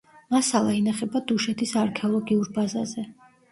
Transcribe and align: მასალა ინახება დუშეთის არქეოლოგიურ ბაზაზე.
მასალა 0.35 0.71
ინახება 0.77 1.21
დუშეთის 1.33 1.75
არქეოლოგიურ 1.83 2.53
ბაზაზე. 2.59 3.09